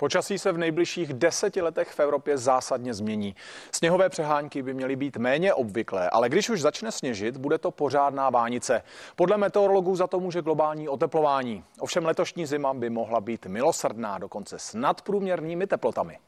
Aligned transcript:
Počasí 0.00 0.38
se 0.38 0.52
v 0.52 0.58
nejbližších 0.58 1.14
deseti 1.14 1.62
letech 1.62 1.88
v 1.88 2.00
Evropě 2.00 2.38
zásadně 2.38 2.94
změní. 2.94 3.36
Sněhové 3.72 4.08
přehánky 4.08 4.62
by 4.62 4.74
měly 4.74 4.96
být 4.96 5.16
méně 5.16 5.54
obvyklé, 5.54 6.10
ale 6.10 6.28
když 6.28 6.50
už 6.50 6.60
začne 6.60 6.92
sněžit, 6.92 7.36
bude 7.36 7.58
to 7.58 7.70
pořádná 7.70 8.30
vánice. 8.30 8.82
Podle 9.16 9.36
meteorologů 9.36 9.96
za 9.96 10.06
to 10.06 10.20
může 10.20 10.42
globální 10.42 10.88
oteplování. 10.88 11.64
Ovšem 11.78 12.04
letošní 12.04 12.46
zima 12.46 12.74
by 12.74 12.90
mohla 12.90 13.20
být 13.20 13.46
milosrdná, 13.46 14.18
dokonce 14.18 14.58
s 14.58 14.74
nadprůměrnými 14.74 15.66
teplotami. 15.66 16.18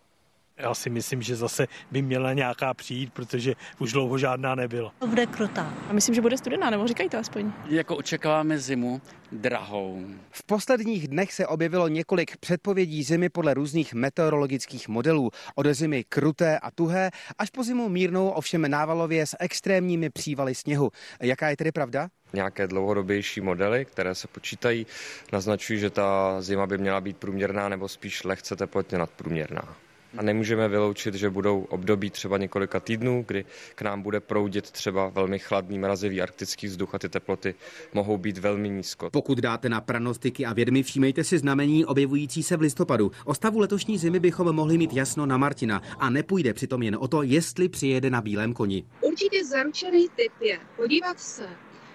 Já 0.57 0.75
si 0.75 0.91
myslím, 0.91 1.23
že 1.23 1.37
zase 1.37 1.67
by 1.91 2.03
měla 2.03 2.33
nějaká 2.33 2.75
přijít, 2.75 3.13
protože 3.13 3.55
už 3.79 3.93
dlouho 3.93 4.19
žádná 4.19 4.55
nebyla. 4.55 4.93
To 4.99 5.07
bude 5.07 5.27
krutá. 5.27 5.75
A 5.89 5.93
myslím, 5.93 6.15
že 6.15 6.21
bude 6.21 6.39
studená, 6.39 6.71
nebo 6.71 6.87
říkají 6.87 7.09
to 7.09 7.19
aspoň. 7.19 7.53
Jako 7.69 7.97
očekáváme 7.97 8.59
zimu 8.59 9.03
drahou. 9.33 10.07
V 10.31 10.43
posledních 10.43 11.09
dnech 11.09 11.33
se 11.33 11.47
objevilo 11.47 11.89
několik 11.89 12.37
předpovědí 12.37 13.03
zimy 13.03 13.29
podle 13.29 13.55
různých 13.55 13.95
meteorologických 13.95 14.89
modelů. 14.89 15.31
Od 15.55 15.67
zimy 15.67 16.05
kruté 16.09 16.59
a 16.59 16.71
tuhé 16.71 17.11
až 17.39 17.51
po 17.51 17.65
zimu 17.65 17.89
mírnou, 17.89 18.29
ovšem 18.29 18.71
návalově 18.71 19.27
s 19.27 19.37
extrémními 19.41 20.11
přívaly 20.11 20.55
sněhu. 20.55 20.91
Jaká 21.23 21.49
je 21.49 21.57
tedy 21.57 21.73
pravda? 21.73 22.09
Nějaké 22.33 22.67
dlouhodobější 22.67 23.41
modely, 23.41 23.85
které 23.85 24.15
se 24.15 24.29
počítají, 24.29 24.87
naznačují, 25.33 25.79
že 25.81 25.91
ta 25.91 26.37
zima 26.41 26.67
by 26.67 26.79
měla 26.79 27.01
být 27.01 27.17
průměrná 27.17 27.69
nebo 27.69 27.89
spíš 27.89 28.25
lehce 28.25 28.57
teplotně 28.57 28.99
nadprůměrná. 28.99 29.77
A 30.19 30.23
nemůžeme 30.23 30.69
vyloučit, 30.69 31.15
že 31.15 31.31
budou 31.31 31.61
období 31.63 32.11
třeba 32.11 32.39
několika 32.39 32.81
týdnů, 32.81 33.25
kdy 33.29 33.45
k 33.75 33.83
nám 33.83 34.03
bude 34.03 34.21
proudit 34.21 34.71
třeba 34.71 35.09
velmi 35.09 35.39
chladný, 35.39 35.79
mrazivý 35.79 36.23
arktický 36.23 36.67
vzduch 36.67 36.95
a 36.95 36.99
ty 36.99 37.09
teploty 37.09 37.55
mohou 37.95 38.19
být 38.19 38.39
velmi 38.39 38.69
nízko. 38.69 39.11
Pokud 39.11 39.39
dáte 39.39 39.69
na 39.69 39.81
pranostiky 39.81 40.47
a 40.47 40.53
vědmy, 40.53 40.83
všímejte 40.83 41.25
si 41.25 41.39
znamení 41.39 41.85
objevující 41.85 42.43
se 42.43 42.57
v 42.57 42.61
listopadu. 42.61 43.11
O 43.25 43.35
stavu 43.35 43.59
letošní 43.59 43.99
zimy 43.99 44.21
bychom 44.21 44.53
mohli 44.53 44.79
mít 44.79 44.93
jasno 44.93 45.27
na 45.27 45.37
Martina 45.37 45.83
a 45.99 46.11
nepůjde 46.11 46.55
přitom 46.55 46.83
jen 46.83 46.97
o 47.01 47.09
to, 47.09 47.23
jestli 47.23 47.69
přijede 47.69 48.11
na 48.11 48.21
bílém 48.21 48.53
koni. 48.53 48.85
Určitě 49.01 49.45
zaručený 49.45 50.09
typ 50.17 50.33
je 50.41 50.59
podívat 50.77 51.21
se 51.21 51.47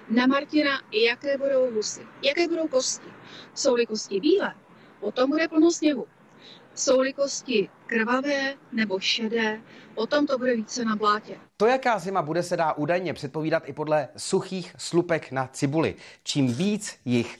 na 0.10 0.28
Martina, 0.28 0.82
jaké 0.92 1.38
budou 1.38 1.72
husy, 1.76 2.02
jaké 2.24 2.48
budou 2.48 2.68
kosti. 2.68 3.08
Jsou-li 3.56 3.86
kosti 3.86 4.20
bílé, 4.20 4.54
potom 5.00 5.30
bude 5.30 5.48
plno 5.48 5.72
sněhu. 5.72 6.06
Jsou-li 6.76 7.14
kosti 7.14 7.70
krvavé 7.86 8.54
nebo 8.72 9.00
šedé, 9.00 9.62
potom 9.96 10.28
to 10.28 10.38
bude 10.38 10.56
více 10.56 10.86
na 10.86 10.96
blátě. 10.96 11.36
To, 11.58 11.66
jaká 11.66 12.00
zima 12.00 12.22
bude, 12.22 12.44
se 12.44 12.58
dá 12.58 12.74
údajně 12.74 13.14
předpovídat 13.14 13.64
i 13.66 13.74
podle 13.74 14.08
suchých 14.18 14.76
slupek 14.78 15.32
na 15.32 15.48
cibuli. 15.48 15.96
Čím 16.24 16.54
víc 16.54 17.00
jich 17.06 17.40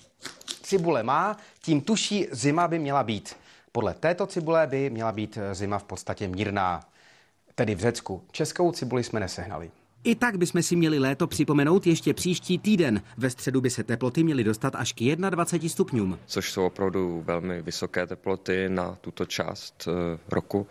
cibule 0.62 1.04
má, 1.04 1.38
tím 1.62 1.82
tuší 1.82 2.28
zima 2.32 2.68
by 2.68 2.80
měla 2.80 3.04
být. 3.04 3.36
Podle 3.72 3.94
této 3.94 4.28
cibule 4.28 4.68
by 4.68 4.90
měla 4.90 5.12
být 5.12 5.38
zima 5.52 5.80
v 5.80 5.84
podstatě 5.84 6.28
mírná. 6.28 6.84
Tedy 7.56 7.76
v 7.76 7.80
Řecku. 7.80 8.24
Českou 8.32 8.72
cibuli 8.72 9.04
jsme 9.04 9.20
nesehnali. 9.20 9.72
I 10.08 10.16
tak 10.16 10.38
bychom 10.38 10.64
si 10.64 10.76
měli 10.76 11.00
léto 11.00 11.28
připomenout 11.28 11.88
ještě 11.88 12.14
příští 12.14 12.58
týden. 12.58 13.02
Ve 13.18 13.30
středu 13.30 13.62
by 13.62 13.70
se 13.70 13.84
teploty 13.84 14.24
měly 14.24 14.44
dostat 14.44 14.76
až 14.76 14.94
k 14.94 15.16
21 15.16 15.70
stupňům. 15.70 16.20
Což 16.26 16.52
jsou 16.52 16.66
opravdu 16.66 17.24
velmi 17.26 17.62
vysoké 17.62 18.08
teploty 18.08 18.70
na 18.70 18.98
tuto 19.02 19.26
část 19.26 19.88
eh, 19.88 20.20
roku. 20.30 20.68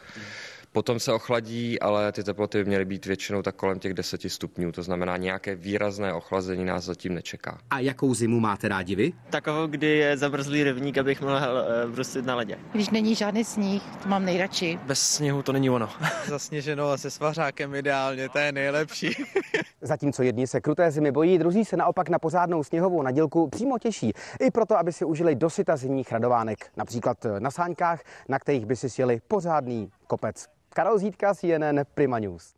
Potom 0.76 1.00
se 1.00 1.12
ochladí, 1.12 1.80
ale 1.80 2.12
ty 2.12 2.24
teploty 2.24 2.58
by 2.58 2.64
měly 2.64 2.84
být 2.84 3.06
většinou 3.06 3.42
tak 3.42 3.56
kolem 3.56 3.78
těch 3.78 3.94
10 3.94 4.20
stupňů, 4.28 4.72
to 4.72 4.82
znamená 4.82 5.16
nějaké 5.16 5.54
výrazné 5.54 6.12
ochlazení 6.12 6.64
nás 6.64 6.84
zatím 6.84 7.14
nečeká. 7.14 7.58
A 7.70 7.78
jakou 7.78 8.14
zimu 8.14 8.40
máte 8.40 8.68
rádi 8.68 8.94
vy? 8.94 9.12
Takovou, 9.30 9.66
kdy 9.66 9.86
je 9.86 10.16
zabrzlý 10.16 10.64
rybník, 10.64 10.98
abych 10.98 11.20
mohl 11.20 11.34
uh, 11.34 11.90
brustit 11.90 12.24
na 12.24 12.34
ledě. 12.36 12.58
Když 12.72 12.90
není 12.90 13.14
žádný 13.14 13.44
sníh, 13.44 13.82
to 14.02 14.08
mám 14.08 14.24
nejradši. 14.24 14.78
Bez 14.86 15.00
sněhu 15.00 15.42
to 15.42 15.52
není 15.52 15.70
ono. 15.70 15.88
Zasněženo 16.26 16.90
a 16.90 16.96
se 16.96 17.10
svařákem 17.10 17.74
ideálně, 17.74 18.28
to 18.28 18.38
je 18.38 18.52
nejlepší. 18.52 19.10
Zatímco 19.80 20.22
jedni 20.22 20.46
se 20.46 20.60
kruté 20.60 20.90
zimy 20.90 21.12
bojí, 21.12 21.38
druzí 21.38 21.64
se 21.64 21.76
naopak 21.76 22.08
na 22.08 22.18
pořádnou 22.18 22.64
sněhovou 22.64 23.02
nadělku 23.02 23.48
přímo 23.48 23.78
těší. 23.78 24.12
I 24.40 24.50
proto, 24.50 24.78
aby 24.78 24.92
si 24.92 25.04
užili 25.04 25.34
dosyta 25.34 25.76
zimních 25.76 26.12
radovánek. 26.12 26.70
Například 26.76 27.26
na 27.38 27.50
sáňkách, 27.50 28.02
na 28.28 28.38
kterých 28.38 28.66
by 28.66 28.76
si 28.76 28.90
sjeli 28.90 29.20
pořádný 29.28 29.90
kopec. 30.06 30.48
Karel 30.74 30.98
Zítka, 30.98 31.34
CNN 31.34 31.84
Prima 31.94 32.18
News. 32.18 32.55